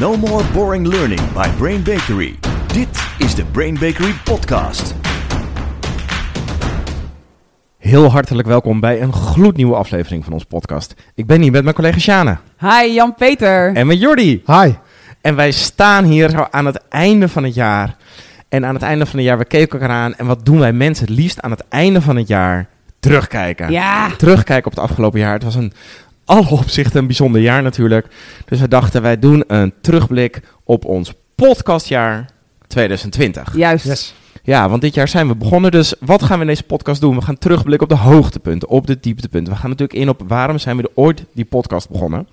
[0.00, 2.34] No more boring learning by Brain Bakery.
[2.66, 4.94] Dit is de Brain Bakery podcast.
[7.78, 10.94] Heel hartelijk welkom bij een gloednieuwe aflevering van onze podcast.
[11.14, 13.76] Ik ben hier met mijn collega Sjane Hi, Jan-Peter.
[13.76, 14.42] en met Jordi.
[14.46, 14.72] Hi.
[15.20, 17.96] En wij staan hier zo aan het einde van het jaar.
[18.48, 20.14] En aan het einde van het jaar, we keken elkaar aan.
[20.14, 22.68] En wat doen wij mensen het liefst aan het einde van het jaar?
[23.00, 23.70] Terugkijken.
[23.70, 25.32] Ja, Terugkijken op het afgelopen jaar.
[25.32, 25.72] Het was een
[26.24, 28.06] alle opzichten een bijzonder jaar natuurlijk.
[28.44, 32.30] Dus we dachten, wij doen een terugblik op ons podcastjaar
[32.66, 33.56] 2020.
[33.56, 33.84] juist.
[33.84, 34.14] Yes.
[34.46, 35.70] Ja, want dit jaar zijn we begonnen.
[35.70, 37.14] Dus wat gaan we in deze podcast doen?
[37.14, 39.52] We gaan terugblikken op de hoogtepunten, op de dieptepunten.
[39.52, 42.28] We gaan natuurlijk in op waarom zijn we er ooit die podcast begonnen.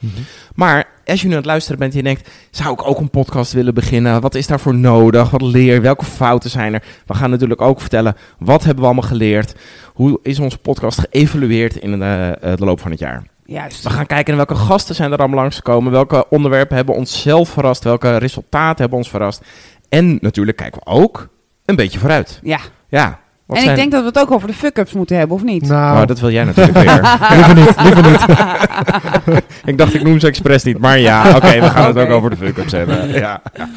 [0.55, 3.09] Maar als je nu aan het luisteren bent en je denkt, zou ik ook een
[3.09, 4.21] podcast willen beginnen?
[4.21, 5.29] Wat is daarvoor nodig?
[5.29, 5.81] Wat leer je?
[5.81, 6.83] Welke fouten zijn er?
[7.05, 9.55] We gaan natuurlijk ook vertellen, wat hebben we allemaal geleerd?
[9.93, 13.30] Hoe is onze podcast geëvalueerd in de, eh, de loop van het jaar?
[13.51, 13.83] Juist.
[13.83, 15.91] We gaan kijken naar welke gasten zijn er allemaal langsgekomen.
[15.91, 17.83] Welke onderwerpen hebben ons zelf verrast?
[17.83, 19.41] Welke resultaten hebben ons verrast?
[19.89, 21.27] En natuurlijk kijken we ook
[21.65, 22.39] een beetje vooruit.
[22.43, 22.59] Ja.
[22.89, 23.19] Ja.
[23.45, 25.43] wat En zijn- ik denk dat we het ook over de fuck-ups moeten hebben, of
[25.43, 25.67] niet?
[25.67, 27.01] Nou, Oh, dat wil jij natuurlijk weer.
[27.35, 29.43] liever niet, liever niet.
[29.71, 30.77] ik dacht, ik noem ze expres niet.
[30.77, 33.07] Maar ja, oké, we gaan het ook over de fuck-ups hebben.
[33.07, 33.69] Ja, ja.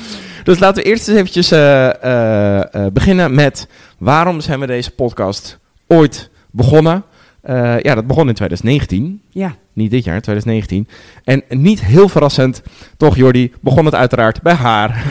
[0.45, 3.69] Dus laten we eerst eens eventjes eh, eh, eh, beginnen met...
[3.99, 7.05] waarom zijn we deze podcast ooit begonnen?
[7.43, 9.23] Eh, ja, dat begon in 2019.
[9.31, 9.55] Ja.
[9.75, 10.89] Niet dit jaar, 2019.
[11.25, 12.63] En niet heel verrassend,
[12.97, 15.05] toch Jordi, begon het uiteraard bij haar.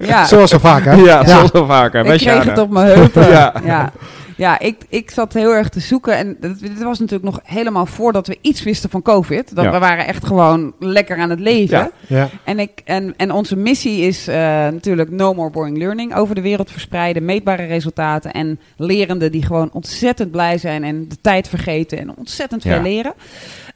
[0.00, 0.24] Ja.
[0.30, 0.92] Zoals zo vaak, hè?
[0.94, 2.02] Ja, zoals zo vaker.
[2.02, 3.28] bij ik kreeg het op mijn heupen.
[3.28, 3.92] Ja.
[4.36, 4.58] Ja.
[4.58, 6.16] ik, ik zat heel erg te zoeken.
[6.16, 9.54] En dit was natuurlijk nog helemaal voordat we iets wisten van COVID.
[9.54, 9.70] Dat Ja.
[9.70, 11.78] We waren echt gewoon lekker aan het leven.
[11.78, 11.90] Ja.
[12.06, 12.28] Ja.
[12.44, 14.36] En, ik, en, en onze missie is eh,
[14.68, 16.14] natuurlijk no more boring learning.
[16.14, 18.32] Over de wereld verspreiden, meetbare resultaten.
[18.32, 21.98] En lerenden die gewoon ontzettend blij zijn en de tijd vergeten.
[21.98, 23.14] En ontzettend veel leren.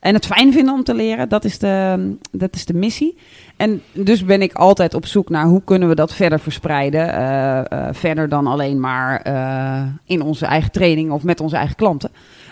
[0.01, 1.29] En het fijn vinden om te leren.
[1.29, 3.17] Dat is, de, dat is de missie.
[3.57, 7.12] En dus ben ik altijd op zoek naar hoe kunnen we dat verder verspreiden.
[7.12, 11.77] eh, eh, verder dan alleen maar eh, in onze eigen training of met onze eigen
[11.77, 12.11] klanten.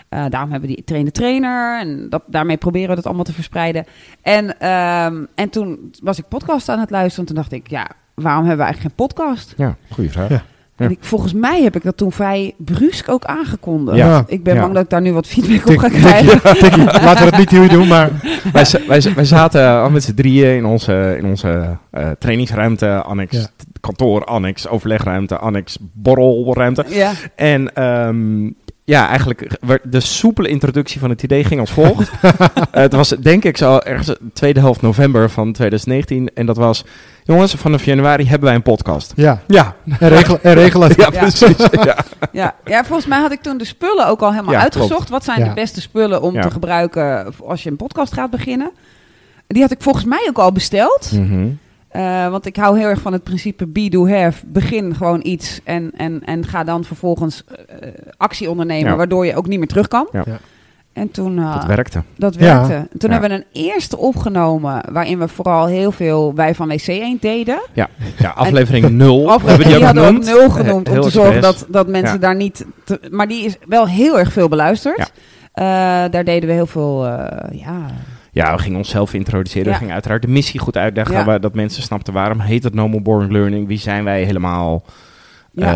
[0.09, 3.85] Eh, daarom hebben we die trainer-trainer en dat, daarmee proberen we dat allemaal te verspreiden.
[4.21, 7.25] En, ehm, en toen was ik podcast aan het luisteren.
[7.25, 9.53] Toen dacht ik, ja, waarom hebben we eigenlijk geen podcast?
[9.57, 10.29] Ja, goede vraag.
[10.29, 10.43] Ja.
[10.77, 10.85] Ja.
[10.85, 13.97] En ik, volgens mij heb ik dat toen vrij brusk ook aangekondigd.
[13.97, 14.23] Ja.
[14.27, 14.61] Ik ben Ja.
[14.61, 16.41] bang dat ik daar nu wat feedback op ga krijgen.
[16.59, 18.09] Tikkie, laten we het niet hier doen, maar
[18.53, 23.47] wij, wij, wij zaten al met z'n drieën in onze, in onze eh, trainingsruimte, annex,
[23.79, 26.85] kantoor, annex, overlegruimte, annex, borrelruimte.
[26.87, 28.49] Ja, En ehm,
[28.85, 32.11] ja, eigenlijk werd de soepele introductie van het idee ging als volgt.
[32.71, 36.29] Eh, het was denk ik zo ergens de tweede helft november van 2019.
[36.33, 36.83] En dat was,
[37.23, 39.13] jongens, vanaf januari hebben wij een podcast.
[39.15, 39.41] ja.
[39.47, 40.95] Ja, En regel, en regel het.
[41.01, 41.19] ja, Ja.
[41.19, 41.55] precies.
[41.83, 41.97] Ja.
[42.31, 44.91] ja, ja, volgens mij had ik toen de spullen ook al helemaal Ja, uitgezocht.
[44.93, 45.09] klopt.
[45.09, 45.47] Wat zijn Ja.
[45.47, 46.41] de beste spullen om Ja.
[46.41, 48.71] te gebruiken als je een podcast gaat beginnen?
[49.47, 51.11] Die had ik volgens mij ook al besteld.
[51.11, 51.47] Mhm.
[51.95, 54.45] Eh, want ik hou heel erg van het principe be, do, have.
[54.45, 57.43] Begin gewoon iets en, en, en ga dan vervolgens
[57.79, 58.95] eh, actie ondernemen, Ja.
[58.97, 60.07] waardoor je ook niet meer terug kan.
[60.11, 60.23] Ja.
[60.25, 60.37] Ja.
[60.93, 62.03] En toen, eh, Dat werkte.
[62.17, 62.39] dat Ja.
[62.39, 62.73] werkte.
[62.73, 63.19] En Toen Ja.
[63.19, 67.61] hebben we een eerste opgenomen waarin we vooral heel veel wij van WC Eend deden.
[67.73, 67.89] Ja,
[68.35, 69.23] aflevering 0.
[69.23, 70.39] Of hebben die, die ook hadden we ook genoemd.
[70.39, 72.19] nul genoemd om te zorgen dat, dat mensen Ja.
[72.19, 72.65] daar niet...
[72.83, 74.97] te- maar die is wel heel erg veel beluisterd.
[74.97, 75.07] Ja.
[76.05, 77.05] Eh, daar deden we heel veel...
[77.05, 77.85] eh, ja,
[78.35, 79.65] Ja, we gingen onszelf introduceren.
[79.65, 79.71] Ja.
[79.71, 81.15] We gingen uiteraard de missie goed uitleggen.
[81.15, 81.25] Ja.
[81.25, 83.67] waar- Dat mensen snapten waarom heet het No More Boring Learning.
[83.67, 84.83] Wie zijn wij helemaal?
[85.51, 85.75] ja,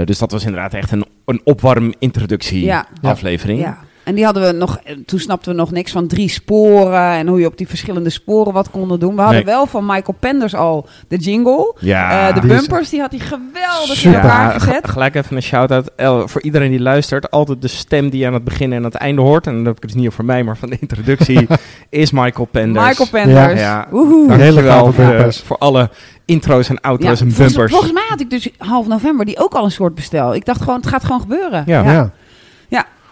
[0.00, 2.86] Eh, dus dat was inderdaad echt een, een opwarm introductie Ja.
[3.02, 3.60] aflevering.
[3.60, 3.78] ja.
[4.10, 4.78] En die hadden we nog...
[4.84, 7.10] eh, Toen snapten we nog niks van drie sporen...
[7.12, 9.14] en hoe je op die verschillende sporen wat konden doen.
[9.14, 9.54] We hadden Nee.
[9.54, 11.74] wel van Michael Penders al de jingle.
[11.80, 12.28] Ja.
[12.28, 14.86] Eh, de Die is- bumpers, die had hij geweldig in elkaar Ja, gezet.
[14.86, 15.90] g- gelijk even een shout-out.
[15.96, 18.84] El, voor iedereen die luistert, altijd de stem die je aan het begin en aan
[18.84, 19.46] het einde hoort.
[19.46, 21.46] En dan heb ik het dus niet over mij, maar van de introductie,
[21.90, 22.86] is Michael Penders.
[22.86, 23.60] Michael Penders.
[23.60, 23.86] Ja.
[23.90, 25.40] Dank- Hele voor, de- bumpers.
[25.40, 25.90] voor alle
[26.24, 27.70] intro's en outro's en volgens, bumpers.
[27.70, 30.34] volgens mij had ik dus half november die ook al een soort bestel.
[30.34, 31.62] Ik dacht gewoon, het gaat gewoon gebeuren.
[31.66, 31.82] Ja.
[31.82, 32.10] Ja.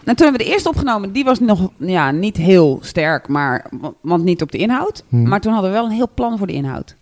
[0.03, 1.11] En toen hebben we de eerste opgenomen.
[1.11, 3.69] Die was nog ja, niet heel sterk, maar,
[4.01, 5.03] want niet op de inhoud.
[5.09, 5.23] Hm.
[5.23, 6.95] Maar toen hadden we wel een heel plan voor de inhoud.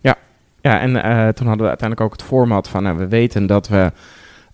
[0.62, 3.68] Ja, en eh, toen hadden we uiteindelijk ook het format van, nou, we weten dat
[3.68, 3.92] we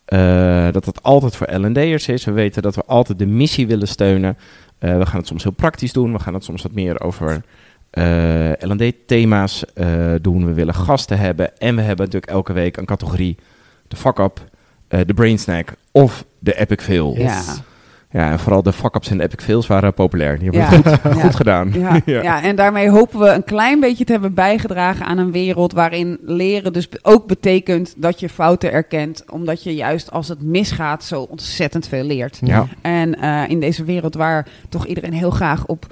[0.06, 2.26] eh, dat het altijd voor L&D'ers is.
[2.26, 4.38] We weten dat we altijd de missie willen steunen.
[4.80, 6.12] Eh, we gaan het soms heel praktisch doen.
[6.12, 7.42] We gaan het soms wat meer over
[7.90, 9.88] eh L&D-thema's eh,
[10.22, 10.46] doen.
[10.46, 11.58] We willen gasten hebben.
[11.58, 13.38] En we hebben natuurlijk elke week een categorie.
[13.88, 14.42] De fuck-up,
[14.88, 17.16] eh, de brain snack of de epic fail.
[17.18, 17.42] Ja.
[18.14, 20.40] Ja, en vooral de fuck-ups en de epic fails waren populair.
[20.40, 21.72] Die hebben het goed, goed gedaan.
[21.84, 22.44] Ja, ja.
[22.44, 26.74] en daarmee hopen we een klein beetje te hebben bijgedragen aan een wereld waarin leren
[26.74, 31.88] dus ook betekent dat je fouten erkent, omdat je juist als het misgaat zo ontzettend
[31.88, 32.40] veel leert.
[32.44, 32.68] Ja.
[32.82, 35.86] En eh, in deze wereld waar toch iedereen heel graag op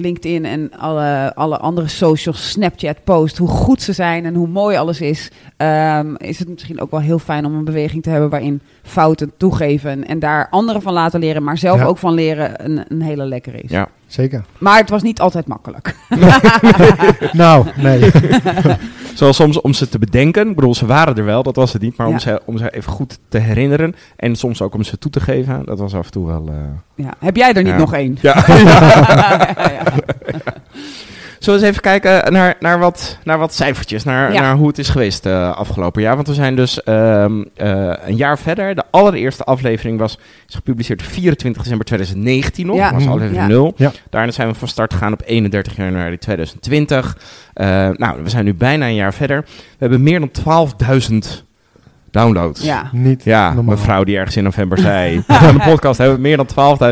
[0.00, 4.76] LinkedIn en alle, alle andere socials, Snapchat post, hoe goed ze zijn en hoe mooi
[4.76, 8.30] alles is, ehm, is het misschien ook wel heel fijn om een beweging te hebben
[8.30, 11.84] waarin fouten toegeven en, daar anderen van laten leren, maar zelf Ja.
[11.84, 13.70] ook van leren een, een hele lekkere is.
[13.70, 13.88] Ja.
[14.06, 14.44] Zeker.
[14.58, 15.94] Maar het was niet altijd makkelijk.
[17.32, 18.00] Nou, nee.
[19.18, 20.48] Zoals soms om ze te bedenken.
[20.48, 21.96] Ik bedoel, ze waren er wel, dat was het niet.
[21.96, 23.94] Maar om, ze, om ze even goed te herinneren.
[24.16, 25.62] En soms ook om ze toe te geven.
[25.64, 26.44] Dat was af en toe wel...
[26.48, 26.54] eh,
[27.04, 27.14] Ja.
[27.18, 27.78] Heb jij er niet Ja.
[27.78, 28.18] nog één?
[28.20, 28.34] Ja.
[31.38, 31.44] ja.
[31.44, 34.04] Zullen we eens even kijken naar, naar, wat, naar wat cijfertjes.
[34.04, 34.40] Naar, Ja.
[34.40, 36.14] naar hoe het is geweest eh, afgelopen jaar.
[36.14, 38.74] Want we zijn dus ehm, eh, een jaar verder.
[38.74, 40.18] De allereerste aflevering was
[40.48, 42.76] is gepubliceerd 24 december 2019 nog.
[42.76, 42.82] Ja.
[42.84, 43.12] Dat was Mhm.
[43.12, 43.48] aflevering Ja.
[43.48, 43.72] 0.
[43.76, 43.92] Ja.
[44.10, 47.16] Daarna zijn we van start gegaan op 31 januari 2020.
[47.54, 49.44] Eh, nou, we zijn nu bijna een jaar verder.
[49.46, 51.46] We hebben meer dan 12.000
[52.10, 52.62] downloads.
[52.62, 52.88] Ja.
[52.92, 53.74] Niet Ja, normaal.
[53.74, 55.22] mevrouw die ergens in november zei.
[55.26, 56.46] Aan de podcast hebben we meer dan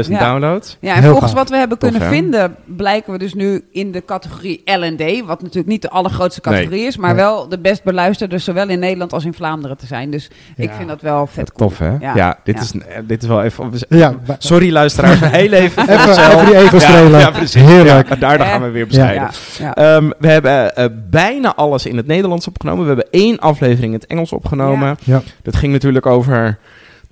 [0.04, 0.18] 12.000 Ja.
[0.18, 0.76] downloads.
[0.80, 1.40] Ja, en Heel volgens gaaf.
[1.40, 2.14] wat we hebben Tof, kunnen hè?
[2.14, 6.54] vinden, blijken we dus nu in de categorie L&D, wat natuurlijk niet de allergrootste Nee.
[6.54, 7.24] categorie is, maar Nee.
[7.24, 10.10] wel de best beluisterde, zowel in Nederland als in Vlaanderen te zijn.
[10.10, 11.50] Dus ik vind dat wel vet.
[11.56, 11.90] Tof, hè?
[12.00, 12.38] Ja, Ja.
[12.44, 12.60] dit, Ja.
[12.60, 13.72] Is, eh, dit is wel even...
[13.88, 15.82] Ja, Sorry luisteraars, heel even.
[15.88, 17.10] even, even die ego strelen.
[17.10, 17.62] Ja, ja, precies.
[17.62, 18.08] Heerlijk.
[18.08, 19.28] Ja, daardoor gaan we weer bescheiden.
[19.58, 19.74] Ja, ja.
[19.96, 22.80] Ehm, we hebben eh, bijna alles in het Nederlands opgenomen.
[22.80, 24.96] We hebben één aflevering in het Engels opgenomen.
[25.06, 25.22] Ja.
[25.42, 26.58] Dat ging natuurlijk over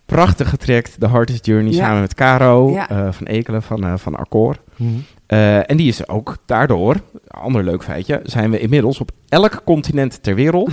[0.07, 1.85] prachtige traject, The Hardest Journey, Ja.
[1.85, 2.89] samen met Caro Ja.
[2.89, 4.57] eh, van Ekelen van, eh van Accor.
[4.77, 4.91] Mhm.
[5.27, 6.97] Eh, en die is ook daardoor,
[7.29, 10.71] ander leuk feitje, zijn we inmiddels op elk continent ter wereld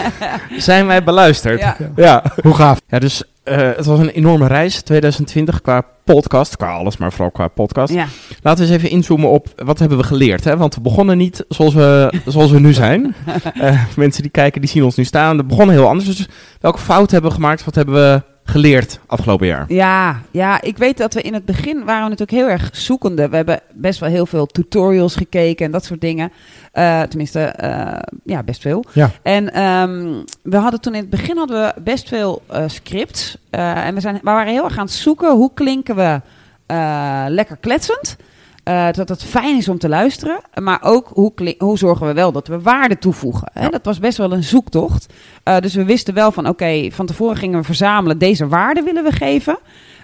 [0.56, 1.58] zijn wij beluisterd.
[1.60, 1.76] Ja.
[1.96, 2.22] ja.
[2.42, 2.80] Hoe gaaf.
[2.86, 7.30] Ja, dus eh, het was een enorme reis 2020 qua podcast, qua alles, maar vooral
[7.30, 7.92] qua podcast.
[7.92, 8.06] Ja.
[8.42, 10.44] Laten we eens even inzoomen op wat hebben we geleerd.
[10.44, 10.56] Hè?
[10.56, 13.14] Want we begonnen niet zoals we, zoals we nu zijn.
[13.54, 15.36] Eh, mensen die kijken, die zien ons nu staan.
[15.36, 16.06] We begonnen heel anders.
[16.06, 16.28] Dus
[16.60, 17.64] welke fout hebben we gemaakt?
[17.64, 19.64] Wat hebben we geleerd afgelopen jaar?
[19.68, 23.28] Ja, ja, ik weet dat we in het begin waren we natuurlijk heel erg zoekende.
[23.28, 26.32] We hebben best wel heel veel tutorials gekeken en dat soort dingen.
[26.72, 28.84] Eh, tenminste, eh, ja, best veel.
[28.92, 29.10] Ja.
[29.22, 33.36] En ehm, we hadden toen in het begin hadden we best veel eh, scripts.
[33.50, 36.20] Eh, en we, zijn, we waren heel erg aan het zoeken hoe klinken we
[36.66, 38.16] eh, lekker kletsend.
[38.62, 40.40] Eh, dat het fijn is om te luisteren.
[40.60, 43.48] Maar ook hoe, hoe zorgen we wel dat we waarde toevoegen.
[43.52, 43.62] Hè?
[43.62, 43.68] Ja.
[43.68, 45.12] Dat was best wel een zoektocht.
[45.42, 48.18] Eh, dus we wisten wel van oké, van tevoren gingen we verzamelen.
[48.18, 49.58] Deze waarde willen we geven.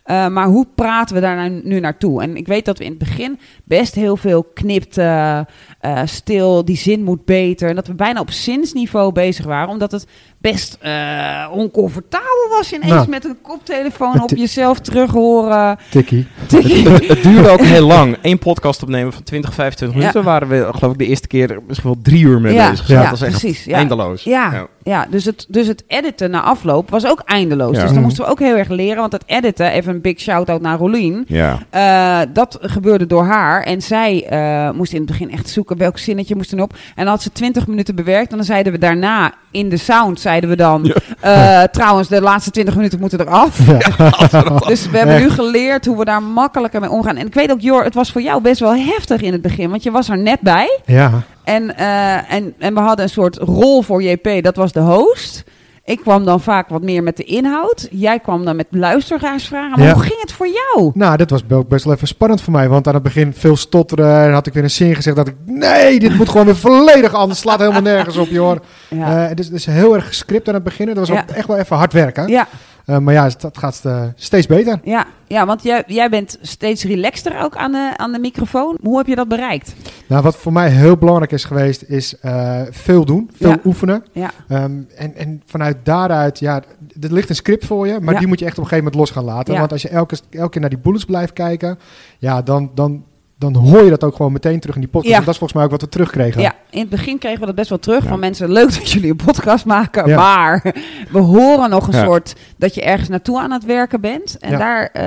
[0.09, 2.23] Eh, maar hoe praten we daar nou nu naartoe?
[2.23, 5.47] En ik weet dat we in het begin best heel veel knipten,
[5.81, 7.69] eh, stil, die zin moet beter.
[7.69, 10.07] En dat we bijna op zinsniveau bezig waren, omdat het
[10.41, 13.09] best eh, oncomfortabel was ineens Nou.
[13.09, 15.79] met een koptelefoon op jezelf terug horen.
[15.91, 16.27] Tikkie.
[16.37, 18.17] het, het duurde ook heel lang.
[18.23, 20.05] Eén podcast opnemen van 20, 25 Ja.
[20.07, 20.25] minuten.
[20.31, 22.89] Waren we, geloof ik, de eerste keer misschien wel drie uur mee Ja, bezig.
[22.89, 23.77] ja, dat was echt precies, ja.
[23.77, 24.23] eindeloos.
[24.25, 25.07] Ja, ja.
[25.11, 27.67] dus, het, dus het editen na afloop was ook eindeloos.
[27.75, 27.81] Ja.
[27.81, 28.03] Dus dan Mhm.
[28.03, 28.97] moesten we ook heel erg leren.
[29.01, 31.25] Want het editen, even een big shout-out naar Rolien.
[31.27, 31.59] Ja.
[31.71, 33.63] Eh, dat gebeurde door haar.
[33.63, 36.73] En zij eh, moest in het begin echt zoeken welk zinnetje moest erop.
[36.73, 38.31] En dan had ze 20 minuten bewerkt.
[38.31, 40.95] En dan zeiden we daarna in de sound, zeiden we dan...
[41.21, 43.57] eh, trouwens, de laatste 20 minuten moeten eraf.
[44.69, 45.25] Dus we hebben Echt.
[45.25, 47.17] nu geleerd hoe we daar makkelijker mee omgaan.
[47.17, 49.71] En ik weet ook, Jor, het was voor jou best wel heftig in het begin.
[49.71, 50.81] Want je was er net bij.
[50.87, 51.23] Ja.
[51.45, 51.77] En,
[52.29, 55.45] en, en we hadden een soort rol voor JP, dat was de host.
[55.89, 57.89] Ik kwam dan vaak wat meer met de inhoud.
[57.91, 59.79] Jij kwam dan met luisteraarsvragen.
[59.79, 59.93] Maar Ja.
[59.95, 60.91] hoe ging het voor jou?
[60.95, 62.69] Nou, dit was ook best wel even spannend voor mij.
[62.69, 64.23] Want aan het begin veel stotteren.
[64.25, 65.35] En had ik weer een zin gezegd dat ik...
[65.47, 67.41] Nee, dit moet gewoon weer volledig anders.
[67.41, 68.57] Slaat helemaal nergens op, joh.
[68.89, 69.29] Ja.
[69.29, 70.87] Eh, dus het is heel erg gescript aan het begin.
[70.87, 71.21] Dat was Ja.
[71.21, 72.29] ook echt wel even hard werken.
[72.29, 72.47] ja,
[72.89, 74.81] Eh, maar ja, het, het gaat eh, steeds beter.
[74.85, 78.79] ja, ja, want jij, jij bent steeds relaxter ook aan de, aan de microfoon.
[78.83, 79.75] Hoe heb je dat bereikt?
[80.07, 83.31] Nou, wat voor mij heel belangrijk is geweest, is eh, veel doen.
[83.35, 83.59] Veel Ja.
[83.65, 84.05] oefenen.
[84.13, 86.63] Ja, Ehm, en, en vanuit daaruit, ja,
[87.01, 88.19] er ligt een script voor je, maar Ja.
[88.19, 89.53] die moet je echt op een gegeven moment los gaan laten.
[89.55, 89.59] Ja.
[89.61, 91.79] Want als je elke, elke keer naar die bullets blijft kijken,
[92.19, 93.05] ja, dan, dan,
[93.39, 95.11] dan hoor je dat ook gewoon meteen terug in die podcast.
[95.11, 95.23] Ja.
[95.23, 96.41] Want dat is volgens mij ook wat we terugkregen.
[96.41, 98.09] ja, in het begin kregen we dat best wel terug Ja.
[98.09, 98.53] van mensen.
[98.53, 100.17] Leuk dat jullie een podcast maken, Ja.
[100.17, 100.75] maar
[101.11, 102.05] we horen nog een Ja.
[102.05, 104.39] soort dat je ergens naartoe aan het werken bent.
[104.39, 104.59] En Ja.
[104.59, 105.03] daar, eh,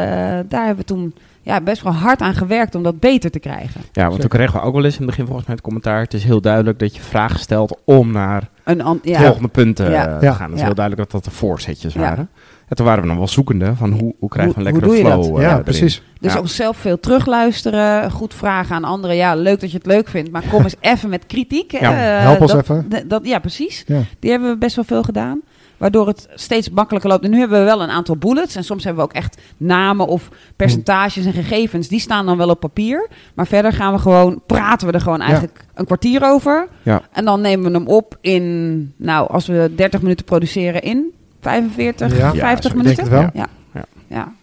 [0.49, 3.81] daar hebben we toen ja, best wel hard aan gewerkt om dat beter te krijgen.
[3.91, 5.99] Ja, want toen kregen we ook wel eens in het begin volgens mij het commentaar.
[6.01, 10.17] Het is heel duidelijk dat je vragen stelt om naar Een volgende punten Ja.
[10.19, 10.43] te gaan.
[10.45, 10.65] Het is Ja.
[10.65, 11.99] heel duidelijk dat dat de voorzetjes Ja.
[11.99, 12.29] waren.
[12.71, 14.95] En toen waren we dan wel zoekende van hoe, hoe krijgen we een lekkere hoe
[14.95, 15.35] doe je flow dat?
[15.37, 15.63] eh, Ja, erin.
[15.63, 16.01] precies.
[16.19, 16.39] Dus Ja.
[16.39, 19.15] ook zelf veel terugluisteren, goed vragen aan anderen.
[19.15, 21.71] Ja, leuk dat je het leuk vindt, maar kom eens even met kritiek.
[21.71, 21.79] Ja,
[22.17, 22.85] Eh, help ons dat- even.
[22.89, 23.83] d- Dat, ja, precies.
[23.87, 24.01] Ja.
[24.19, 25.41] Die hebben we best wel veel gedaan.
[25.77, 27.23] Waardoor het steeds makkelijker loopt.
[27.23, 28.55] En nu hebben we wel een aantal bullets.
[28.55, 31.87] En soms hebben we ook echt namen of percentages en gegevens.
[31.87, 33.07] Die staan dan wel op papier.
[33.35, 36.67] Maar verder gaan we gewoon, praten we er gewoon eigenlijk een kwartier over.
[36.83, 37.01] Ja.
[37.11, 41.11] En dan nemen we hem op in, nou, als we 30 minuten produceren in
[41.41, 42.33] 45, Ja.
[42.33, 43.03] 50 Ja, minuten.
[43.05, 43.41] denk het wel.
[43.43, 43.49] Ja.
[43.73, 43.85] Ja.
[44.07, 44.33] ja.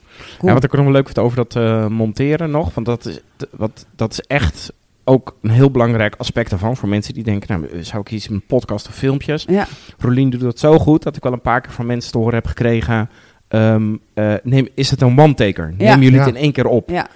[0.41, 2.75] Ja, wat ik ook nog wel leuk vind over dat eh, monteren nog.
[2.75, 4.73] Want dat is, wat, dat is echt
[5.05, 8.47] ook een heel belangrijk aspect daarvan voor mensen die denken, nou, zou ik kiezen een
[8.47, 9.45] podcast of filmpjes?
[9.49, 9.67] Ja,
[9.99, 12.35] Rolien doet dat zo goed dat ik wel een paar keer van mensen te horen
[12.35, 13.11] heb gekregen.
[13.49, 15.75] ehm, eh, neem, is het een one-taker?
[15.79, 15.91] Ja.
[15.95, 16.91] Neem jullie het in één keer op?
[16.91, 17.07] ja,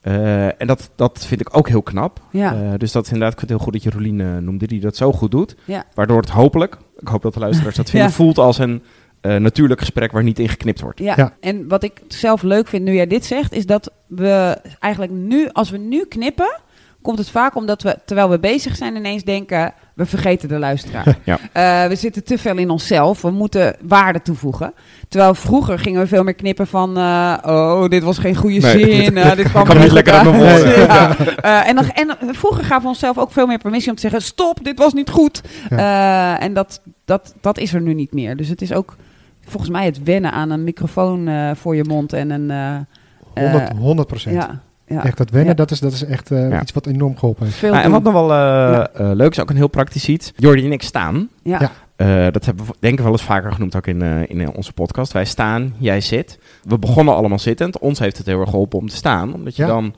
[0.00, 2.20] Eh, en dat, dat vind ik ook heel knap.
[2.30, 2.54] ja.
[2.54, 4.66] Eh, dus dat is inderdaad, ik vind het heel goed dat je Rolien eh, noemde,
[4.66, 5.56] die dat zo goed doet.
[5.64, 5.84] Ja.
[5.94, 8.14] Waardoor het hopelijk, ik hoop dat de luisteraars dat vinden, Ja.
[8.14, 8.82] voelt als een
[9.22, 10.98] eh, natuurlijk gesprek waar niet in geknipt wordt.
[10.98, 11.14] Ja.
[11.16, 11.32] Ja.
[11.40, 15.48] en wat ik zelf leuk vind nu jij dit zegt, is dat we eigenlijk nu,
[15.52, 16.60] als we nu knippen,
[17.02, 21.16] komt het vaak omdat we, terwijl we bezig zijn, ineens denken, we vergeten de luisteraar.
[21.24, 21.38] Ja.
[21.52, 24.72] Eh, we zitten te veel in onszelf, we moeten waarde toevoegen.
[25.08, 29.02] Terwijl vroeger gingen we veel meer knippen van, eh, oh, dit was geen goede Nee,
[29.02, 30.80] zin, eh, dit kwam niet lekker uit mijn woorden.
[30.92, 31.16] Ja.
[31.18, 34.22] Eh, en, dan, en vroeger gaven we onszelf ook veel meer permissie om te zeggen,
[34.22, 35.40] stop, dit was niet goed.
[35.70, 38.36] Eh, en dat, dat, dat is er nu niet meer.
[38.36, 38.96] Dus het is ook
[39.44, 42.50] volgens mij het wennen aan een microfoon eh, voor je mond en een...
[42.50, 44.34] eh, 100, eh, 100 procent.
[44.34, 45.04] ja, ja.
[45.04, 45.54] Echt, dat wennen, Ja.
[45.54, 46.60] dat, is, dat is echt eh, Ja.
[46.62, 47.58] iets wat enorm geholpen heeft.
[47.58, 48.88] Veel Nou, en wat nog wel eh, Ja.
[48.88, 50.32] eh, leuk is, ook een heel praktisch iets.
[50.36, 51.28] Jordi en ik staan.
[51.42, 51.58] Ja.
[51.60, 51.70] Ja.
[51.96, 54.48] Eh, dat hebben we denk ik wel eens vaker genoemd ook in, eh, in eh,
[54.54, 55.12] onze podcast.
[55.12, 56.38] Wij staan, jij zit.
[56.64, 57.78] We begonnen allemaal zittend.
[57.78, 59.34] Ons heeft het heel erg geholpen om te staan.
[59.34, 59.68] Omdat je Ja.
[59.68, 59.94] dan,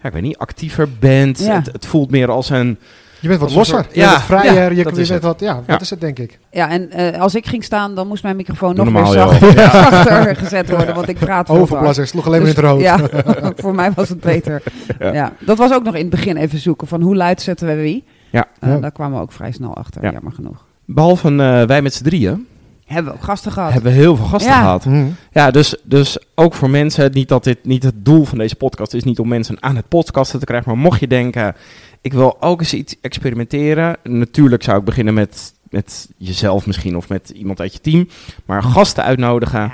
[0.00, 1.38] ja, ik weet niet, actiever bent.
[1.38, 1.54] Ja.
[1.54, 2.78] Het, het voelt meer als een...
[3.20, 3.76] Je bent wat losser.
[3.78, 4.54] soort- je ja, bent vrijer.
[4.54, 5.22] ja, je dat je is bent het.
[5.22, 5.72] wat, ja, Ja.
[5.72, 6.38] dat is het denk ik.
[6.50, 9.28] Ja, en eh, als ik ging staan, dan moest mijn microfoon Doe nog weer normaal,
[9.28, 9.72] zacht, joh.
[9.72, 11.70] zachter gezet worden, want ik praat veel te hard.
[11.72, 12.82] Overplas, ik sloeg alleen maar Dus- in het rood.
[12.82, 14.62] Ja, voor mij was het beter.
[14.98, 15.12] Ja.
[15.12, 15.32] Ja.
[15.38, 18.04] dat was ook nog in het begin even zoeken van hoe luid zetten we wie.
[18.30, 18.46] Ja.
[18.60, 18.76] Ja.
[18.78, 20.10] Daar kwamen we ook vrij snel achter, Ja.
[20.12, 20.64] jammer genoeg.
[20.84, 22.46] Behalve eh, wij met z'n drieën,
[22.86, 23.72] Hebben we ook gasten gehad.
[23.72, 24.60] hebben we heel veel gasten Ja.
[24.60, 24.84] gehad.
[24.84, 25.04] Mhm.
[25.32, 28.94] Ja, dus, dus ook voor mensen, niet dat dit niet het doel van deze podcast
[28.94, 31.54] is, niet om mensen aan het podcasten te krijgen, maar mocht je denken,
[32.00, 33.96] ik wil ook eens iets experimenteren.
[34.02, 38.08] Natuurlijk zou ik beginnen met, met jezelf misschien of met iemand uit je team,
[38.44, 39.60] maar gasten uitnodigen.
[39.60, 39.72] Ja.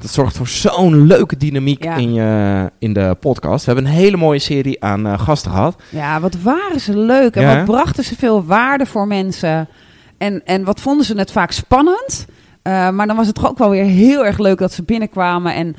[0.00, 1.96] Dat zorgt voor zo'n leuke dynamiek Ja.
[1.96, 3.64] in, je, in de podcast.
[3.64, 5.82] We hebben een hele mooie serie aan eh, gasten gehad.
[5.88, 9.68] Ja, wat waren ze leuk en Ja, wat brachten ze veel waarde voor mensen.
[10.18, 12.26] En, en wat vonden ze het vaak spannend.
[12.68, 15.54] Eh, maar dan was het toch ook wel weer heel erg leuk dat ze binnenkwamen
[15.54, 15.76] en,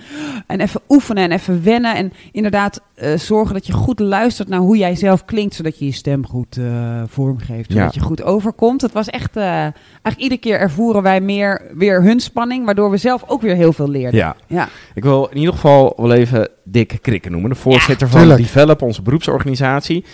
[0.47, 1.95] en even oefenen en even wennen.
[1.95, 5.85] En inderdaad eh, zorgen dat je goed luistert naar hoe jij zelf klinkt, zodat je
[5.85, 6.65] je stem goed eh,
[7.07, 7.99] vormgeeft, zodat Ja.
[7.99, 8.81] je goed overkomt.
[8.81, 12.97] Het was echt, eh, eigenlijk iedere keer ervoeren wij meer weer hun spanning, waardoor we
[12.97, 14.19] zelf ook weer heel veel leerden.
[14.19, 14.35] Ja.
[14.47, 18.27] Ja, Ik wil in ieder geval wel even Dick Krikken noemen, de voorzitter van.
[18.35, 20.05] Develop, onze beroepsorganisatie.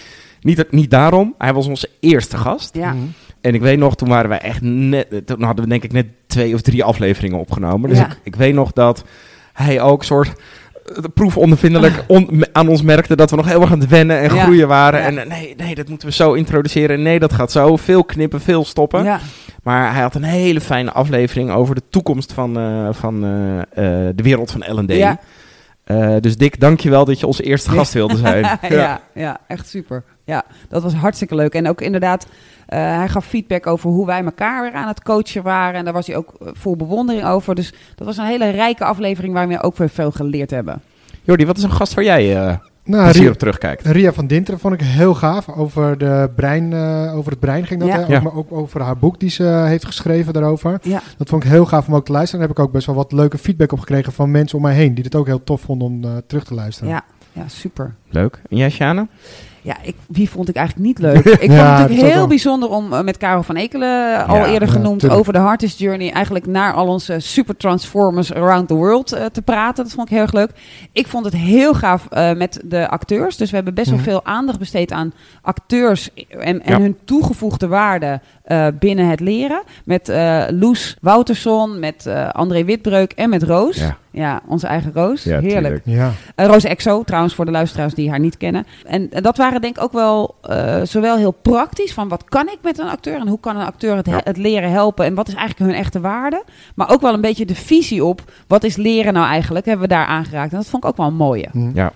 [0.41, 2.75] Niet, niet daarom, hij was onze eerste gast.
[2.75, 2.93] ja.
[2.93, 3.03] Mhm.
[3.45, 6.05] En ik weet nog, toen waren wij echt net, toen hadden we denk ik net
[6.27, 7.89] twee of drie afleveringen opgenomen.
[7.89, 8.05] Dus Ja.
[8.05, 9.03] ik, ik weet nog dat
[9.53, 10.33] hij ook soort
[10.85, 14.35] eh, proefondervindelijk on- aan ons merkte dat we nog heel erg aan het wennen en
[14.35, 14.43] Ja.
[14.43, 14.99] groeien waren.
[14.99, 15.05] Ja.
[15.05, 17.01] En eh, nee, nee, dat moeten we zo introduceren.
[17.01, 17.75] Nee, dat gaat zo.
[17.75, 19.19] Veel knippen, veel stoppen.
[19.63, 23.21] Maar hij had een hele fijne aflevering over de toekomst van, eh, van
[24.15, 24.91] de wereld van L&D.
[24.91, 25.19] Ja.
[25.85, 28.59] Eh, dus Dick, dankjewel dat je onze eerste gast wilde zijn.
[28.69, 29.01] ja.
[29.13, 30.03] Ja, echt super.
[30.23, 31.53] Ja, dat was hartstikke leuk.
[31.53, 32.27] En ook inderdaad,
[32.65, 35.73] eh, hij gaf feedback over hoe wij elkaar weer aan het coachen waren.
[35.75, 37.55] En daar was hij ook eh, vol bewondering over.
[37.55, 40.81] Dus dat was een hele rijke aflevering waar we ook weer veel geleerd hebben.
[41.23, 43.85] Jordi, wat is een gast waar jij eh Nou, plezier Ria, op terugkijkt?
[43.85, 45.49] Ria van Dinteren vond ik heel gaaf.
[45.49, 47.89] Over, de brein, eh, over het brein ging dat.
[47.89, 47.95] Ja.
[47.99, 48.05] hè?
[48.05, 48.17] Ja.
[48.17, 50.79] Ook, maar ook over haar boek die ze eh, heeft geschreven daarover.
[50.81, 52.39] Ja, Dat vond ik heel gaaf om ook te luisteren.
[52.39, 54.73] Daar heb ik ook best wel wat leuke feedback op gekregen van mensen om mij
[54.73, 54.93] heen.
[54.93, 56.89] Die het ook heel tof vonden om eh, terug te luisteren.
[56.89, 57.95] ja, ja super.
[58.09, 58.41] Leuk.
[58.49, 59.07] En jij, Sjane?
[59.65, 61.15] Ja, ik, wie vond ik eigenlijk niet leuk?
[61.25, 64.35] Ik vond het natuurlijk heel wel- bijzonder om eh, met Karel van Ekelen, eh, al
[64.35, 68.73] Ja, eerder genoemd, over de Hardest Journey, eigenlijk naar al onze super transformers around the
[68.73, 69.83] world eh, te praten.
[69.83, 70.49] Dat vond ik heel erg leuk.
[70.91, 73.37] Ik vond het heel gaaf eh, met de acteurs.
[73.37, 74.07] Dus we hebben best wel Mhm.
[74.07, 76.79] veel aandacht besteed aan acteurs en, en Ja.
[76.79, 79.63] hun toegevoegde waarde eh, binnen het leren.
[79.85, 83.75] Met eh Loes Wouterson, met eh, André Witbreuk en met Roos.
[83.77, 83.97] Ja.
[84.11, 85.23] Ja, onze eigen Roos.
[85.23, 85.81] Ja, Heerlijk.
[85.85, 86.11] Ja.
[86.35, 88.65] Uh, Roos Exo, trouwens voor de luisteraars die haar niet kennen.
[88.85, 92.47] En, en dat waren denk ik ook wel eh, zowel heel praktisch van wat kan
[92.47, 95.27] ik met een acteur en hoe kan een acteur het, het leren helpen en wat
[95.27, 96.43] is eigenlijk hun echte waarde.
[96.75, 99.93] Maar ook wel een beetje de visie op wat is leren nou eigenlijk, hebben we
[99.93, 100.51] daar aangeraakt.
[100.51, 101.47] En dat vond ik ook wel een mooie.
[101.51, 101.71] Hm.
[101.73, 101.91] Ja.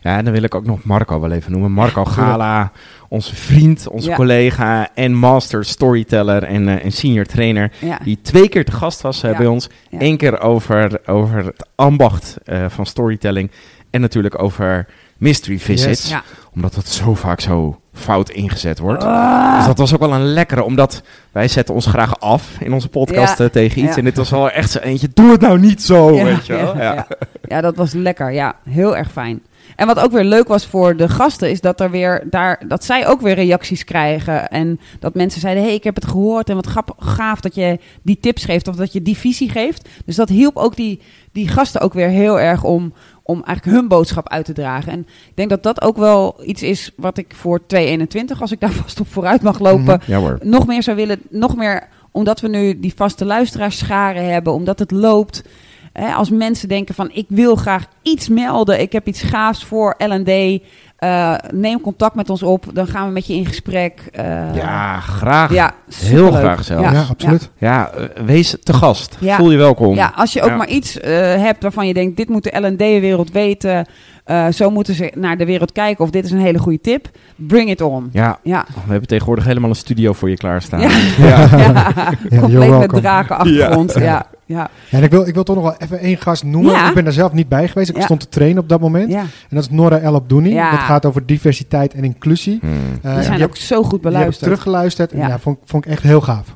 [0.00, 1.72] Ja, en dan wil ik ook nog Marco wel even noemen.
[1.72, 2.72] Marco Gala,
[3.08, 4.16] onze vriend, onze Ja.
[4.16, 7.72] collega en master storyteller en, eh, en senior trainer.
[7.80, 9.36] Ja, Die twee keer te gast was eh, Ja.
[9.36, 9.68] bij ons.
[9.90, 9.98] Ja.
[10.00, 13.50] Eén keer over, over het ambacht eh, van storytelling.
[13.90, 14.86] En natuurlijk over
[15.16, 16.02] mystery visits.
[16.02, 16.10] Yes.
[16.10, 16.22] ja.
[16.54, 19.04] Omdat het zo vaak zo fout ingezet wordt.
[19.04, 19.56] Ah.
[19.56, 22.88] Dus dat was ook wel een lekkere, omdat wij zetten ons graag af in onze
[22.88, 23.44] podcast Ja.
[23.44, 23.90] eh, tegen iets.
[23.90, 23.96] Ja.
[23.96, 26.52] En dit was wel echt zo eentje, doe het nou niet zo, Ja, weet je
[26.52, 26.76] wel.
[26.76, 27.06] ja,
[27.48, 27.60] Ja.
[27.60, 28.32] dat was lekker.
[28.32, 29.42] Ja, heel erg fijn.
[29.76, 32.84] En wat ook weer leuk was voor de gasten, is dat, er weer daar, dat
[32.84, 34.48] zij ook weer reacties krijgen.
[34.48, 36.68] En dat mensen zeiden, hé, hey, ik heb het gehoord en wat
[36.98, 39.88] gaaf dat je die tips geeft of dat je die visie geeft.
[40.04, 41.00] Dus dat hielp ook die,
[41.32, 42.92] die gasten ook weer heel erg om,
[43.26, 44.92] om eigenlijk hun boodschap uit te dragen.
[44.92, 48.60] En ik denk dat dat ook wel iets is wat ik voor 2021, als ik
[48.60, 50.38] daar vast op vooruit mag lopen, Ja hoor.
[50.42, 54.90] nog meer zou willen, nog meer, omdat we nu die vaste luisteraarscharen hebben, omdat het
[54.90, 55.44] loopt.
[55.92, 59.94] Hè, als mensen denken van ik wil graag iets melden, ik heb iets gaafs voor
[59.98, 60.62] L&D,
[61.06, 64.00] eh, neem contact met ons op, dan gaan we met je in gesprek.
[64.12, 65.52] eh, Ja, graag.
[65.52, 66.90] ja, Heel graag zelfs.
[66.92, 67.50] Ja, absoluut.
[67.58, 69.16] Ja, eh, wees te gast.
[69.20, 69.36] Ja.
[69.36, 69.94] Voel je welkom.
[69.94, 70.56] Ja, als je ook Ja.
[70.56, 73.86] maar iets eh, hebt waarvan je denkt, dit moet de L&D-wereld weten,
[74.24, 77.08] eh, zo moeten ze naar de wereld kijken, of dit is een hele goede tip,
[77.36, 78.08] bring it on.
[78.12, 80.80] Ja, Ja, we hebben tegenwoordig helemaal een studio voor je klaarstaan.
[80.80, 80.88] Ja.
[81.18, 81.48] Ja.
[82.28, 82.38] ja.
[82.40, 83.94] compleet met drakenachtergrond.
[83.94, 84.26] Ja.
[84.46, 84.70] Ja.
[84.90, 84.98] Ja.
[84.98, 86.72] En ik wil, ik wil toch nog wel even één gast noemen.
[86.72, 86.88] Ja.
[86.88, 87.90] Ik ben daar zelf niet bij geweest.
[87.90, 88.02] Ik Ja.
[88.02, 89.10] stond te trainen op dat moment.
[89.10, 89.20] Ja.
[89.20, 90.50] En dat is Nora El Abdouni.
[90.52, 90.70] Ja.
[90.70, 92.58] Dat gaat over diversiteit en inclusie.
[92.60, 92.72] Hmm.
[93.02, 94.42] Eh, Die zijn ook zo goed heb- die heb ik beluisterd.
[94.44, 95.12] teruggeluisterd.
[95.12, 95.28] En Ja.
[95.28, 96.46] ja, vond, vond ik echt heel gaaf.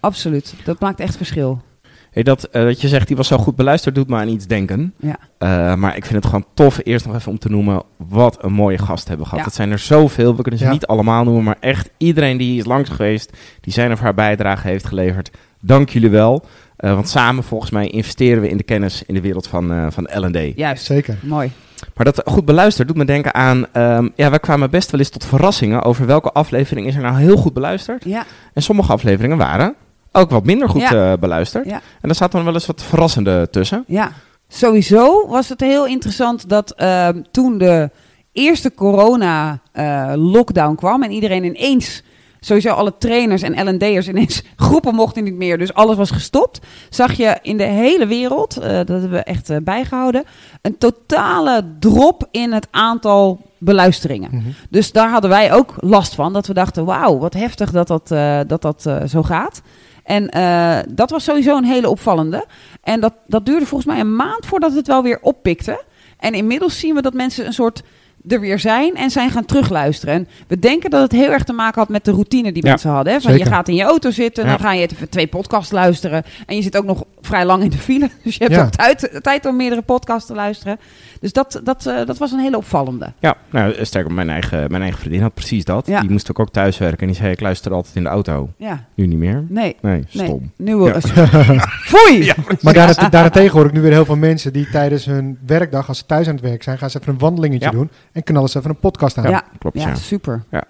[0.00, 0.54] Absoluut.
[0.64, 1.60] Dat maakt echt verschil.
[2.10, 4.46] Hey, dat, eh, dat je zegt, die was zo goed beluisterd, doet me aan iets
[4.46, 4.94] denken.
[4.98, 5.16] Ja.
[5.38, 8.52] Eh, maar ik vind het gewoon tof, eerst nog even om te noemen, wat een
[8.52, 9.38] mooie gast hebben we gehad.
[9.38, 9.44] Ja.
[9.44, 10.72] Het zijn er zoveel, we kunnen ze Ja.
[10.72, 14.68] niet allemaal noemen, maar echt iedereen die is langs geweest, die zijn of haar bijdrage
[14.68, 15.30] heeft geleverd.
[15.60, 16.44] Dank jullie wel.
[16.78, 19.86] Eh, want samen, volgens mij, investeren we in de kennis in de wereld van, eh
[19.90, 20.52] van L&D.
[20.56, 20.84] Juist.
[20.84, 21.16] Zeker.
[21.22, 21.50] Mooi.
[21.94, 23.66] Maar dat goed beluisterd doet me denken aan...
[23.72, 27.16] ehm, ja, wij kwamen best wel eens tot verrassingen over welke aflevering is er nou
[27.18, 28.04] heel goed beluisterd.
[28.04, 28.24] Ja.
[28.52, 29.74] En sommige afleveringen waren
[30.12, 31.12] ook wat minder goed Ja.
[31.12, 31.64] eh, beluisterd.
[31.66, 31.74] Ja.
[31.74, 33.84] En daar staat dan wel eens wat verrassende tussen.
[33.86, 34.12] Ja.
[34.48, 37.90] Sowieso was het heel interessant dat ehm, toen de
[38.32, 42.02] eerste corona-lockdown kwam en iedereen ineens,
[42.40, 47.12] sowieso alle trainers en L&D'ers ineens, groepen mochten niet meer, dus alles was gestopt, zag
[47.12, 50.24] je in de hele wereld, eh, dat hebben we echt eh, bijgehouden,
[50.62, 54.30] een totale drop in het aantal beluisteringen.
[54.32, 54.48] Mhm.
[54.70, 56.32] Dus daar hadden wij ook last van.
[56.32, 59.62] Dat we dachten, wauw, wat heftig dat dat, eh, dat, dat zo gaat.
[60.04, 60.30] En
[60.94, 62.46] dat was sowieso een hele opvallende.
[62.82, 65.84] En dat, dat duurde volgens mij een maand voordat het wel weer oppikte.
[66.18, 67.82] En inmiddels zien we dat mensen een soort
[68.28, 70.14] er weer zijn en zijn gaan terugluisteren.
[70.14, 72.68] En we denken dat het heel erg te maken had met de routine die Ja,
[72.70, 73.12] mensen hadden.
[73.12, 73.20] Hè?
[73.20, 74.50] Van je gaat in je auto zitten, Ja.
[74.50, 76.22] dan ga je even twee podcasts luisteren.
[76.46, 78.10] En je zit ook nog vrij lang in de file.
[78.24, 78.64] Dus je hebt Ja.
[78.64, 80.78] ook tijd, tijd om meerdere podcasts te luisteren.
[81.20, 83.12] Dus dat, dat, eh, dat was een hele opvallende.
[83.18, 85.86] Ja, nou, sterker, mijn eigen, mijn eigen vriendin had precies dat.
[85.86, 86.00] Ja.
[86.00, 88.50] Die moest ook, ook thuiswerken en die zei, ik luister altijd in de auto.
[88.56, 89.44] Ja, Nu niet meer.
[89.48, 89.76] nee.
[89.80, 90.52] Nee, Nee, stom.
[90.56, 91.00] nu Ja.
[91.90, 92.32] Foei!
[92.62, 95.98] Maar daarent- daarentegen hoor ik nu weer heel veel mensen die tijdens hun werkdag, als
[95.98, 97.70] ze thuis aan het werk zijn, gaan ze even een wandelingetje Ja.
[97.76, 99.30] doen en knallen ze even een podcast aan.
[99.30, 99.94] Ja, Klopt, ja, ja.
[99.94, 100.42] super.
[100.50, 100.64] Ja,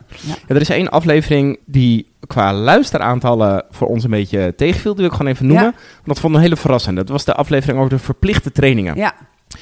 [0.46, 4.92] er is één aflevering die qua luisteraantallen voor ons een beetje tegenviel.
[4.94, 5.64] Die wil ik gewoon even noemen.
[5.64, 5.70] Ja.
[5.94, 7.00] Want dat vond ik een hele verrassende.
[7.00, 8.96] Dat was de aflevering over de verplichte trainingen.
[8.96, 9.12] Ja,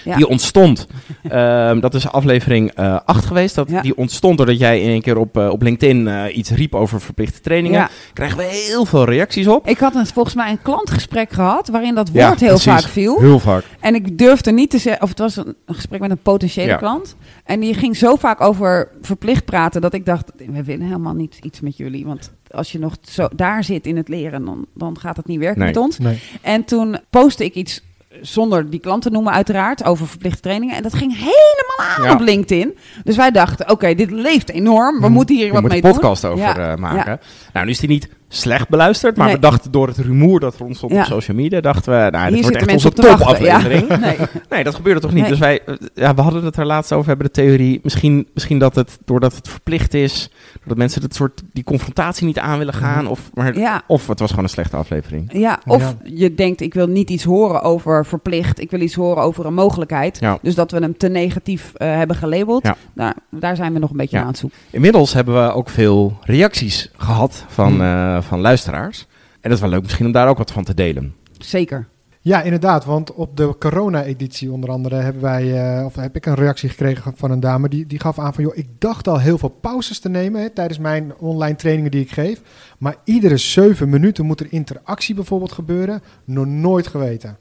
[0.05, 0.17] ja.
[0.17, 0.87] Die ontstond.
[1.29, 3.55] Ehm, dat is aflevering 8 geweest.
[3.55, 3.81] Dat, Ja.
[3.83, 7.01] Die ontstond doordat jij in één keer op, eh, op LinkedIn eh, iets riep over
[7.01, 7.79] verplichte trainingen.
[7.79, 7.89] ja.
[8.13, 9.69] Krijgen we heel veel reacties op.
[9.69, 12.73] Ik had een, volgens mij een klantgesprek gehad waarin dat Ja, woord heel precies.
[12.73, 13.21] vaak viel.
[13.21, 13.65] Heel vaak.
[13.81, 16.67] En ik durfde niet te zeggen, of het was een, een gesprek met een potentiële
[16.69, 16.77] Ja.
[16.77, 17.17] klant.
[17.45, 21.39] En die ging zo vaak over verplicht praten dat ik dacht, we willen helemaal niet
[21.43, 22.05] iets met jullie.
[22.07, 25.39] Want als je nog zo daar zit in het leren, dan, dan gaat het niet
[25.39, 25.69] werken Nee.
[25.69, 25.99] met ons.
[25.99, 26.19] Nee.
[26.43, 27.83] En toen postte ik iets
[28.21, 30.77] zonder die klant te noemen uiteraard, over verplichte trainingen.
[30.77, 32.13] En dat ging helemaal aan Ja.
[32.13, 32.77] op LinkedIn.
[33.05, 35.01] Dus wij dachten, oké, dit leeft enorm.
[35.01, 35.13] We Mm.
[35.13, 36.31] moeten hier wat mee een podcast doen.
[36.31, 37.21] over Ja, eh, maken.
[37.53, 39.17] Nou, nu is die niet slecht beluisterd.
[39.17, 39.35] Maar Nee.
[39.35, 40.99] we dachten door het rumoer dat er ontstond Ja.
[41.01, 41.61] op social media...
[41.61, 42.91] dachten we, nou, dit wordt echt onze.
[42.95, 43.17] Ja.
[43.17, 43.89] topaflevering.
[44.07, 44.17] Nee.
[44.49, 45.21] Nee, dat gebeurde toch niet?
[45.21, 45.31] Nee.
[45.31, 47.81] Dus wij, eh, ja, we hadden het er laatst over, hebben de theorie.
[47.83, 50.31] Misschien, misschien dat het, doordat het verplicht is,
[50.65, 53.07] dat mensen het soort, die confrontatie niet aan willen gaan.
[53.07, 53.83] Of, maar, Ja.
[53.87, 55.29] of het was gewoon een slechte aflevering.
[55.33, 55.95] Ja, of Ja.
[56.15, 58.61] je denkt, ik wil niet iets horen over verplicht.
[58.61, 60.19] Ik wil iets horen over een mogelijkheid.
[60.21, 60.39] Ja.
[60.43, 62.65] Dus dat we hem te negatief eh, hebben gelabeld.
[62.65, 62.77] Ja.
[62.95, 64.23] Nou, daar zijn we nog een beetje Ja.
[64.23, 64.59] aan het zoeken.
[64.71, 67.81] Inmiddels hebben we ook veel reacties gehad van, Hmm.
[67.81, 69.07] eh, van luisteraars.
[69.41, 71.15] En dat is wel leuk misschien om daar ook wat van te delen.
[71.39, 71.89] Zeker.
[72.21, 72.85] Ja, inderdaad.
[72.85, 77.13] Want op de corona-editie onder andere hebben wij, eh, of heb ik een reactie gekregen
[77.17, 79.99] van een dame die, die gaf aan van, joh, ik dacht al heel veel pauzes
[79.99, 82.41] te nemen hè, tijdens mijn online trainingen die ik geef.
[82.79, 86.03] Maar iedere zeven minuten moet er interactie bijvoorbeeld gebeuren.
[86.25, 87.37] Nog nooit geweten.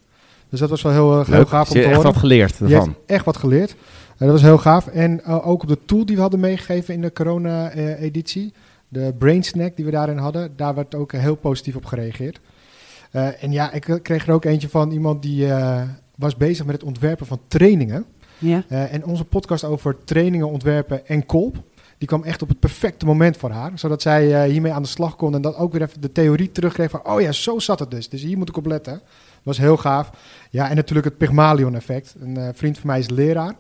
[0.50, 2.12] Dus dat was wel heel, eh, heel gaaf Heb om je te echt horen.
[2.12, 2.88] wat geleerd Je ervan.
[2.88, 3.76] hebt echt wat geleerd.
[4.14, 4.88] Eh, dat was heel gaaf.
[4.88, 8.54] En ook op de tool die we hadden meegegeven in de corona-editie,
[8.88, 12.40] de Brain Snack die we daarin hadden, daar werd ook eh, heel positief op gereageerd.
[13.12, 15.48] Eh, en ja, ik eh, kreeg er ook eentje van iemand die
[16.16, 18.06] was bezig met het ontwerpen van trainingen.
[18.38, 18.64] Ja.
[18.68, 21.64] En onze podcast over trainingen ontwerpen en kolp,
[21.98, 23.72] die kwam echt op het perfecte moment voor haar.
[23.76, 26.90] Zodat zij hiermee aan de slag kon en dat ook weer even de theorie terugkreeg
[26.90, 28.10] van, oh ja, zo zat het dus.
[28.10, 28.94] Dus hier moet ik op letten.
[28.94, 30.10] Dat was heel gaaf.
[30.50, 32.16] Ja, en natuurlijk het Pygmalion effect.
[32.20, 33.56] Een vriend van mij is leraar.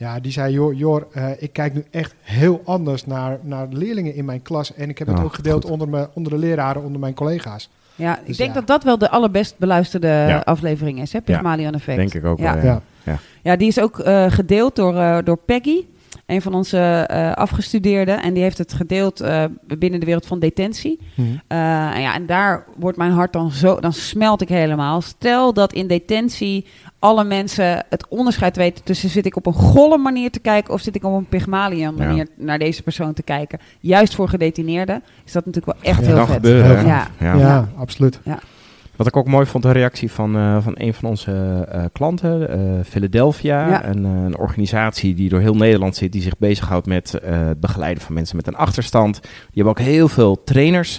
[0.00, 4.14] Ja, die zei, joh, joh eh, ik kijk nu echt heel anders naar, naar leerlingen
[4.14, 4.74] in mijn klas.
[4.74, 5.70] En ik heb het ook gedeeld goed.
[5.72, 7.70] onder, me, onder de leraren, onder mijn collega's.
[7.94, 8.54] Ja, ik Dus denk ja.
[8.54, 10.38] dat dat wel de allerbest beluisterde Ja.
[10.38, 11.20] aflevering is, hè?
[11.20, 11.96] Pygmalion Effect.
[11.96, 12.54] Denk ik ook Ja.
[12.54, 12.64] wel.
[12.64, 12.82] Ja.
[13.04, 13.18] Ja.
[13.42, 15.84] Ja, die is ook eh, gedeeld door, eh, door Peggy,
[16.26, 18.22] een van onze eh, afgestudeerden.
[18.22, 19.44] En die heeft het gedeeld eh,
[19.78, 20.98] binnen de wereld van detentie.
[21.14, 21.28] Mhm.
[21.46, 25.00] Eh, en ja, en daar wordt mijn hart dan zo, dan smelt ik helemaal.
[25.00, 26.66] Stel dat in detentie
[26.98, 30.80] alle mensen het onderscheid weten tussen zit ik op een golle manier te kijken of
[30.80, 32.04] zit ik op een Pygmalion Ja.
[32.06, 33.58] manier naar deze persoon te kijken.
[33.80, 36.34] Juist voor gedetineerden is dat natuurlijk wel echt Ja, heel vet.
[36.34, 36.86] gebeuren.
[36.86, 37.06] Ja.
[37.20, 37.34] Ja.
[37.34, 38.20] Ja, absoluut.
[39.00, 42.48] Wat ik ook mooi vond, de reactie van, eh, van een van onze eh, klanten,
[42.50, 43.68] eh, Philadelphia.
[43.68, 43.86] Ja.
[43.86, 48.14] Een, een organisatie die door heel Nederland zit, die zich bezighoudt met het begeleiden van
[48.14, 49.20] mensen met een achterstand.
[49.22, 49.30] Die
[49.62, 50.98] hebben ook heel veel trainers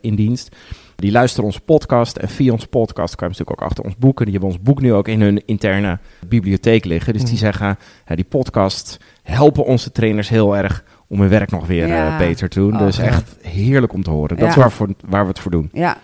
[0.00, 0.56] in dienst.
[0.96, 4.24] Die luisteren onze podcast en via onze podcast kan je natuurlijk ook achter ons boeken.
[4.24, 7.12] Die hebben ons boek nu ook in hun interne bibliotheek liggen.
[7.12, 7.40] Dus die Mhm.
[7.42, 12.16] zeggen, ja, die podcast helpen onze trainers heel erg om hun werk nog weer Ja.
[12.18, 12.72] beter te doen.
[12.72, 14.36] Oh, dus echt heerlijk om te horen.
[14.36, 15.68] Dat is waarvoor, waar we het voor doen.
[15.72, 15.96] Ja.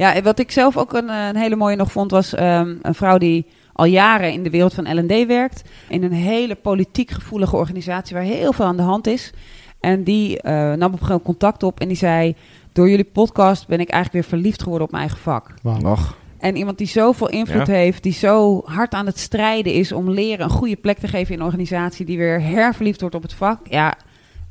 [0.00, 2.94] Ja, en wat ik zelf ook een, een hele mooie nog vond, was ehm, een
[2.94, 5.62] vrouw die al jaren in de wereld van L&D werkt.
[5.88, 9.32] In een hele politiek gevoelige organisatie waar heel veel aan de hand is.
[9.80, 12.34] En die eh, nam op een gegeven moment contact op en die zei...
[12.72, 15.54] Door jullie podcast ben ik eigenlijk weer verliefd geworden op mijn eigen vak.
[15.62, 15.96] Wauw.
[16.38, 17.72] En iemand die zoveel invloed Ja.
[17.72, 21.34] heeft, die zo hard aan het strijden is om leren een goede plek te geven
[21.34, 23.58] in een organisatie, die weer herverliefd wordt op het vak.
[23.68, 23.94] Ja,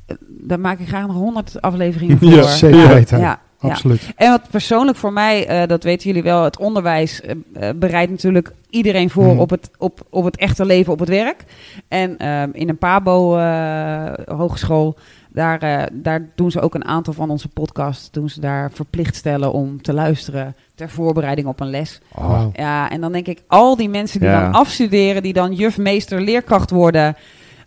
[0.06, 2.28] eh, daar maak ik graag nog honderd afleveringen voor.
[2.28, 3.18] Ja, zeker weten.
[3.18, 3.40] Ja, ja.
[3.60, 4.12] Absoluut.
[4.16, 7.34] En wat persoonlijk voor mij, eh, dat weten jullie wel, het onderwijs eh,
[7.76, 9.38] bereidt natuurlijk iedereen voor Hmm.
[9.40, 11.44] op, het, op, op het echte leven op het werk.
[11.88, 14.96] En ehm, in een PABO-hogeschool,
[15.32, 19.16] daar, eh, daar doen ze ook een aantal van onze podcasts, doen ze daar verplicht
[19.16, 22.00] stellen om te luisteren ter voorbereiding op een les.
[22.14, 22.44] oh.
[22.52, 24.40] Ja, en dan denk ik, al die mensen die Ja.
[24.42, 27.16] dan afstuderen, die dan juf, meester, leerkracht worden,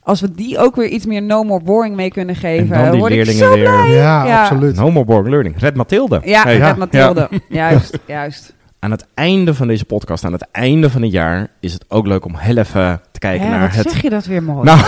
[0.04, 2.92] als we die ook weer iets meer no more boring mee kunnen En geven, dan
[2.92, 3.64] die word ik zo weer.
[3.88, 4.42] Ja, Ja.
[4.42, 4.76] absoluut.
[4.76, 5.56] No more boring learning.
[5.60, 6.22] Red Mathilde.
[6.24, 6.60] Ja, Hey.
[6.60, 7.30] met Mathilde.
[7.50, 8.54] Juist, juist.
[8.80, 12.08] Aan het einde van deze podcast, aan het einde van het jaar, is het ook
[12.08, 13.92] leuk om heel even te kijken Hè, naar wat het.
[13.92, 14.64] zeg je dat weer mooi.
[14.66, 14.80] Nou,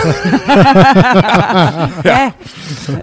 [2.02, 2.26] Hè?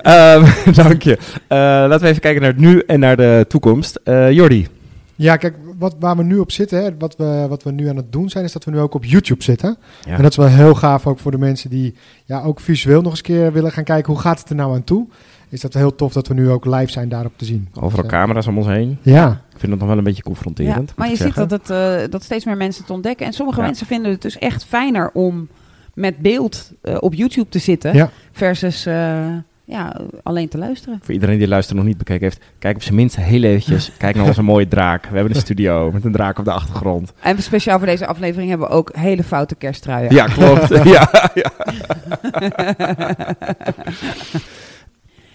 [0.02, 0.46] ehm,
[0.84, 1.18] dank je.
[1.48, 4.00] Eh, laten we even kijken naar het nu en naar de toekomst.
[4.04, 4.68] Eh Jordi.
[5.16, 7.96] Ja, kijk, wat, waar we nu op zitten, hè, wat, we, wat we nu aan
[7.96, 9.78] het doen zijn, is dat we nu ook op YouTube zitten.
[10.06, 10.16] Ja.
[10.16, 11.96] En dat is wel heel gaaf ook voor de mensen die
[12.26, 14.74] ja, ook visueel nog eens een keer willen gaan kijken hoe gaat het er nou
[14.76, 15.08] aan toe.
[15.50, 17.68] Is dat heel tof dat we nu ook live zijn daarop te zien.
[17.82, 18.98] Overal Dus, camera's om ons heen.
[19.02, 20.94] Ja, Ik vind het nog wel een beetje Ja, confronterend.
[20.96, 23.26] maar je ziet dat, het, eh, dat steeds meer mensen het ontdekken.
[23.26, 23.66] En sommige Ja.
[23.66, 25.48] mensen vinden het dus echt fijner om
[25.94, 27.94] met beeld eh, op YouTube te zitten.
[27.96, 28.10] Ja.
[28.32, 29.26] Versus eh,
[29.66, 31.00] ja, alleen te luisteren.
[31.04, 33.92] Voor iedereen die luisteren nog niet bekeken heeft, kijk op zijn minst heel eventjes.
[33.98, 35.06] Kijk naar onze mooie draak.
[35.06, 37.14] We hebben een studio met een draak op de achtergrond.
[37.20, 40.14] En speciaal voor deze aflevering hebben we ook hele foute kersttruien.
[40.14, 40.68] Ja, klopt.
[40.96, 41.52] ja, ja.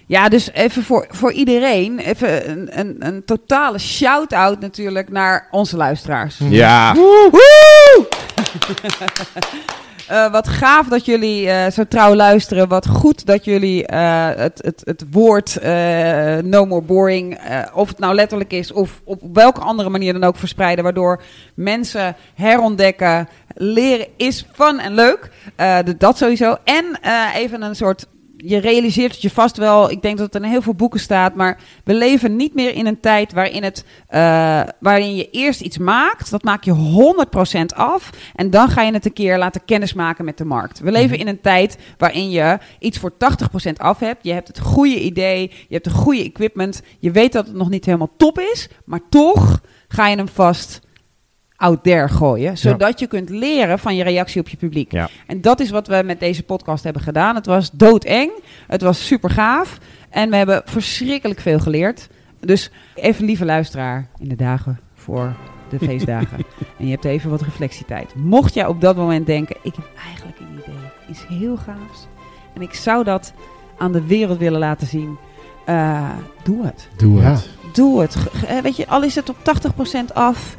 [0.07, 5.77] Ja, dus even voor, voor iedereen, even een, een, een totale shout-out natuurlijk naar onze
[5.77, 6.41] luisteraars.
[6.49, 6.95] ja.
[10.09, 12.69] Eh, wat gaaf dat jullie eh, zo trouw luisteren.
[12.69, 15.59] Wat goed dat jullie eh, het, het, het woord
[16.45, 17.39] no more boring,
[17.75, 20.85] of het nou letterlijk is of op welke andere manier dan ook verspreiden.
[20.85, 21.23] Waardoor
[21.55, 25.31] mensen herontdekken, leren is fun en leuk.
[25.99, 26.57] Dat sowieso.
[26.65, 26.99] En
[27.35, 28.07] even een soort
[28.45, 29.91] je realiseert het je vast wel.
[29.91, 31.35] Ik denk dat het in heel veel boeken staat.
[31.35, 35.79] Maar we leven niet meer in een tijd waarin, het, eh, waarin je eerst iets
[35.79, 36.31] maakt.
[36.31, 38.11] Dat maak je 100% af.
[38.35, 40.81] En dan ga je het een keer laten kennismaken met de markt.
[40.81, 44.25] We leven in een tijd waarin je iets voor 80% af hebt.
[44.25, 45.41] Je hebt het goede idee.
[45.41, 46.83] Je hebt de goede equipment.
[46.99, 48.69] Je weet dat het nog niet helemaal top is.
[48.85, 50.81] Maar toch ga je hem vast
[51.61, 52.59] out there gooien.
[52.59, 54.93] Zodat je kunt leren van je reactie op je publiek.
[54.93, 55.09] Ja.
[55.27, 57.35] En dat is wat we met deze podcast hebben gedaan.
[57.35, 58.31] Het was doodeng.
[58.67, 59.79] Het was super gaaf.
[60.11, 62.09] En we hebben verschrikkelijk veel geleerd.
[62.41, 65.35] Dus even lieve luisteraar in de dagen voor
[65.69, 66.37] de feestdagen.
[66.79, 68.15] en je hebt even wat reflectietijd.
[68.15, 70.75] Mocht jij op dat moment denken, ik heb eigenlijk een idee.
[71.11, 72.07] Iets heel gaafs.
[72.55, 73.33] En ik zou dat
[73.79, 75.17] aan de wereld willen laten zien.
[75.65, 76.11] eh,
[76.43, 76.89] doe het.
[76.97, 77.31] Doe Ja.
[77.31, 77.49] het.
[77.73, 78.17] Doe het.
[78.63, 80.57] Weet je, al is het op 80% af.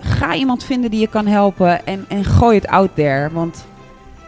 [0.00, 1.86] Ga iemand vinden die je kan helpen.
[1.86, 3.28] En, en gooi het out there.
[3.32, 3.64] Want,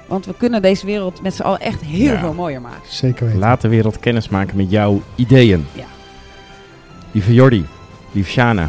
[0.06, 2.18] want we kunnen deze wereld met z'n allen echt heel Ja.
[2.18, 2.80] veel mooier maken.
[2.88, 3.40] zeker weten.
[3.40, 5.66] Laat de wereld kennis maken met jouw ideeën.
[5.72, 5.84] Ja.
[7.12, 7.66] Lieve Jordi,
[8.12, 8.68] lieve Shana.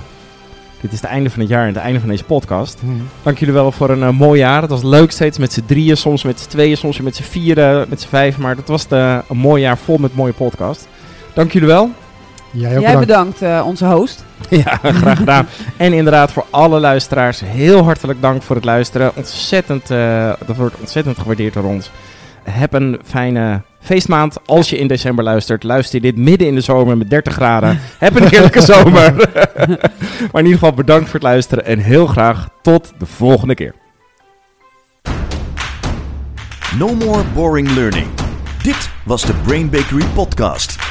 [0.81, 2.81] Dit is het einde van het jaar en het einde van deze podcast.
[2.83, 2.93] Mhm.
[3.23, 4.61] Dank jullie wel voor een eh, mooi jaar.
[4.61, 7.85] Het was leuk steeds met z'n drieën, soms met z'n tweeën, soms met z'n vieren,
[7.89, 8.37] met z'n vijf.
[8.37, 10.87] Maar het was de, een mooi jaar vol met mooie podcast.
[11.33, 11.91] Dank jullie wel.
[12.51, 13.39] Jij ook Jij bedankt.
[13.39, 14.23] bedankt, eh, onze host.
[14.49, 15.47] Ja, graag gedaan.
[15.77, 19.11] en inderdaad voor alle luisteraars, heel hartelijk dank voor het luisteren.
[19.15, 21.91] Ontzettend, eh, dat wordt ontzettend gewaardeerd door ons.
[22.43, 24.37] heb een fijne feestmaand.
[24.45, 27.79] Als je in december luistert, luister je dit midden in de zomer met 30 graden.
[27.97, 29.13] heb een heerlijke zomer.
[30.31, 33.73] maar in ieder geval bedankt voor het luisteren en heel graag tot de volgende keer.
[36.77, 38.07] No more boring learning.
[38.63, 40.90] Dit was de Brain Bakery podcast.